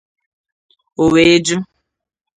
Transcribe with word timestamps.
o 1.01 1.03
wee 1.13 1.39
jụ 1.45 1.55